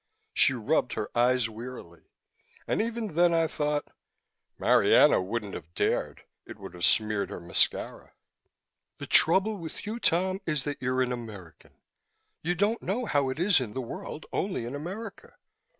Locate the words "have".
5.53-5.75, 6.73-6.85